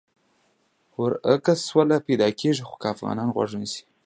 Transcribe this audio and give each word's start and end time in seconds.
ورکه 1.01 1.53
سوله 1.67 1.97
پیدا 2.07 2.27
کېږي 2.39 2.63
خو 2.67 2.75
که 2.81 2.87
افغانان 2.95 3.29
غوږ 3.35 3.49
ونیسي. 3.53 3.83